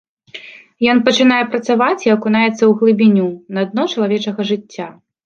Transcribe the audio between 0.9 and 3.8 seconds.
Ён пачынае працаваць і акунаецца ў глыбіню, на